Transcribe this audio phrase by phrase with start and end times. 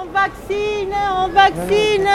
[0.00, 2.08] On vaccine, on vaccine.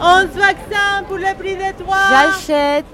[0.00, 1.96] 11 vaccins pour le prix de 3.
[2.10, 2.84] J'achète.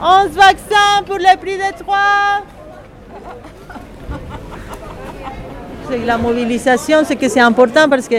[0.00, 1.98] 11 vaccins pour le prix de 3.
[6.06, 8.16] La mobilisation, c'est que c'est important parce que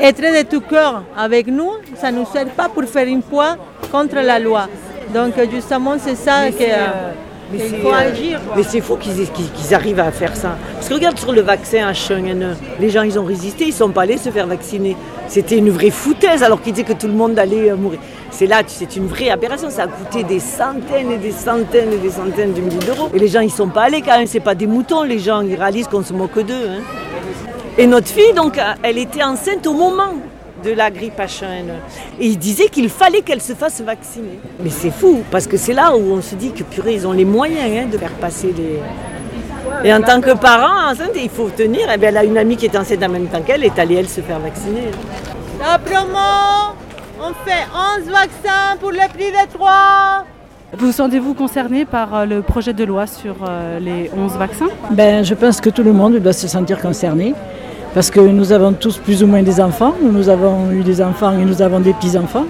[0.00, 3.56] être de tout cœur avec nous, ça ne nous sert pas pour faire une poids
[3.92, 4.66] contre la loi.
[5.12, 7.23] Donc justement, c'est ça que...
[7.52, 8.40] euh, qu'il faut agir.
[8.46, 8.54] quoi.
[8.56, 10.56] Mais c'est fou qu'ils qu'ils- qu'ils arrivent à faire ça.
[10.74, 14.02] Parce que regarde sur le vaccin H1N1, les gens ils ont résisté, ils sont pas
[14.02, 14.96] allés se faire vacciner.
[15.28, 17.98] C'était une vraie foutaise alors qu'ils disaient que tout le monde allait euh, mourir.
[18.30, 19.70] C'est là, c'est une vraie aberration.
[19.70, 23.08] Ça a coûté des centaines et des centaines et des centaines de milliers d'euros.
[23.14, 24.26] Et les gens ils sont pas allés quand même.
[24.26, 26.68] C'est pas des moutons, les gens ils réalisent qu'on se moque d'eux.
[26.68, 26.80] hein.
[27.76, 30.14] Et notre fille, donc, elle était enceinte au moment
[30.64, 32.18] de la grippe H1N1.
[32.20, 34.38] Et il disait qu'il fallait qu'elle se fasse vacciner.
[34.60, 37.12] Mais c'est fou, parce que c'est là où on se dit que purée, ils ont
[37.12, 38.80] les moyens hein, de faire passer les...
[39.82, 41.90] Et en tant que parent enceinte, il faut tenir.
[41.90, 43.96] Et bien, elle a une amie qui est enceinte en même temps qu'elle, est allée,
[43.96, 44.90] elle, se faire vacciner.
[45.58, 46.74] La promo,
[47.20, 47.66] on fait
[48.02, 50.24] 11 vaccins pour le prix de 3.
[50.76, 54.68] Vous sentez-vous concerné par euh, le projet de loi sur euh, les 11 vaccins?
[54.90, 57.34] Ben, je pense que tout le monde doit se sentir concerné
[57.94, 59.94] parce que nous avons tous plus ou moins des enfants.
[60.02, 62.44] Nous avons eu des enfants et nous avons des petits-enfants.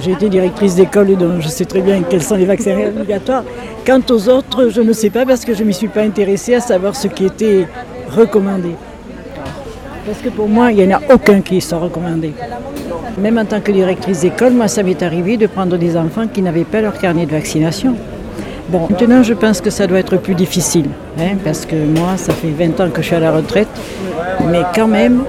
[0.00, 3.44] J'ai été directrice d'école donc je sais très bien quels sont les vaccins obligatoires.
[3.86, 6.54] Quant aux autres, je ne sais pas parce que je ne m'y suis pas intéressée
[6.54, 7.68] à savoir ce qui était
[8.16, 8.70] recommandé.
[10.06, 12.32] Parce que pour moi, il n'y en a aucun qui soit recommandé.
[13.18, 16.42] Même en tant que directrice d'école, moi, ça m'est arrivé de prendre des enfants qui
[16.42, 17.94] n'avaient pas leur carnet de vaccination.
[18.72, 20.86] Maintenant, je pense que ça doit être plus difficile,
[21.18, 23.68] hein, parce que moi, ça fait 20 ans que je suis à la retraite,
[24.50, 25.24] mais quand même,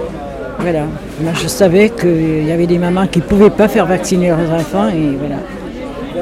[0.59, 0.83] voilà,
[1.21, 4.51] moi, je savais qu'il y avait des mamans qui ne pouvaient pas faire vacciner leurs
[4.51, 5.41] enfants, et voilà.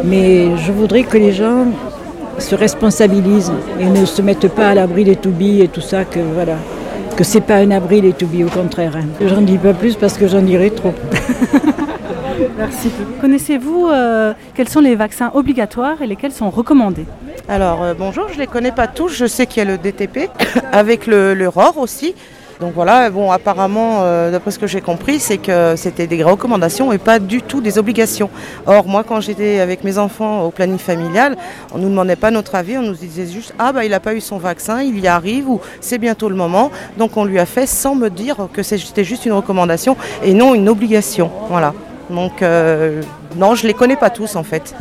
[0.04, 1.66] Mais je voudrais que les gens
[2.40, 6.20] se responsabilisent et ne se mettent pas à l'abri des toubis et tout ça, que
[6.34, 6.56] voilà,
[7.16, 8.94] que c'est pas un abri les toubis, au contraire.
[8.96, 9.06] Hein.
[9.28, 10.94] J'en dis pas plus parce que j'en dirai trop.
[12.58, 12.92] Merci.
[13.20, 17.06] Connaissez-vous euh, quels sont les vaccins obligatoires et lesquels sont recommandés?
[17.48, 19.10] Alors euh, bonjour, je ne les connais pas tous.
[19.10, 20.30] Je sais qu'il y a le DTP
[20.72, 22.16] avec le, ROR aussi.
[22.60, 26.92] Donc voilà, bon, apparemment, euh, d'après ce que j'ai compris, c'est que c'était des recommandations
[26.92, 28.30] et pas du tout des obligations.
[28.68, 31.38] Or, moi, quand j'étais avec mes enfants au planning familial,
[31.74, 34.00] on ne nous demandait pas notre avis, on nous disait juste Ah, bah, il n'a
[34.00, 36.70] pas eu son vaccin, il y arrive ou c'est bientôt le moment.
[37.00, 40.54] Donc, on lui a fait sans me dire que c'était juste une recommandation et non
[40.54, 41.32] une obligation.
[41.50, 41.74] Voilà.
[42.12, 43.02] Donc, euh,
[43.36, 44.76] non, je ne les connais pas tous en fait.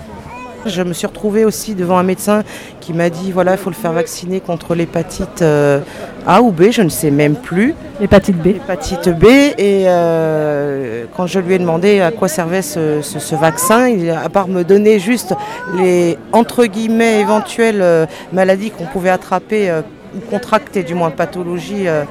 [0.67, 2.43] Je me suis retrouvée aussi devant un médecin
[2.81, 5.81] qui m'a dit voilà, il faut le faire vacciner contre l'hépatite euh,
[6.27, 7.75] A ou B, je ne sais même plus.
[7.99, 8.47] L'hépatite B.
[8.49, 9.25] L'hépatite B.
[9.57, 14.11] Et euh, quand je lui ai demandé à quoi servait ce, ce- ce vaccin, il,
[14.11, 15.35] à part me donner juste
[15.79, 19.71] les entre guillemets éventuelles maladies qu'on pouvait attraper
[20.15, 22.05] ou contracter, du moins pathologie euh,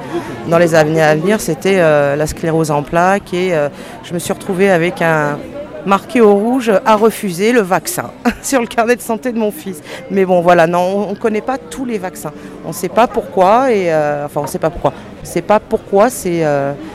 [0.48, 3.34] dans les années à venir, c'était euh, la sclérose en plaques.
[3.34, 3.70] Et euh,
[4.04, 5.38] je me suis retrouvée avec un
[5.86, 8.12] marqué au rouge à refuser le vaccin
[8.42, 9.82] sur le carnet de santé de mon fils.
[10.12, 12.34] Mais bon, voilà, non, on ne connaît pas tous les vaccins.
[12.66, 13.94] On ne sait pas pourquoi, et
[14.26, 14.94] enfin, on ne sait pas pourquoi.
[15.22, 16.44] On sait pas pourquoi, c'est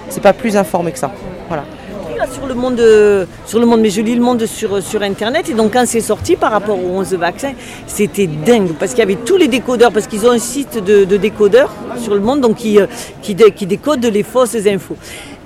[0.09, 1.11] c'est pas plus informé que ça.
[1.49, 1.65] Voilà.
[2.19, 5.03] Là, sur le monde, euh, sur le monde, mais je lis le monde sur, sur
[5.03, 7.53] internet et donc quand c'est sorti par rapport aux 11 vaccins,
[7.87, 11.05] c'était dingue parce qu'il y avait tous les décodeurs, parce qu'ils ont un site de,
[11.05, 12.87] de décodeurs sur le monde donc qui, euh,
[13.21, 14.97] qui, dé- qui décode les fausses infos.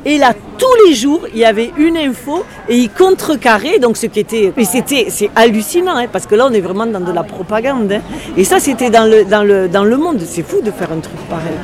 [0.05, 4.06] Et là, tous les jours, il y avait une info et ils contrecarraient donc ce
[4.06, 4.53] qui était.
[4.56, 7.91] Mais c'était, c'est hallucinant hein, parce que là, on est vraiment dans de la propagande.
[7.93, 8.00] hein.
[8.37, 10.21] Et ça, c'était dans le, monde.
[10.25, 11.59] C'est fou de faire un truc pareil.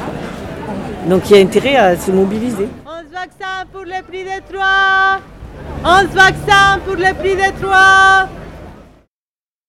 [1.08, 2.66] Donc il y a intérêt à se mobiliser.
[2.96, 5.18] 11 vaccins pour le prix de 3.
[5.84, 8.28] 11 vaccins pour le prix de 3.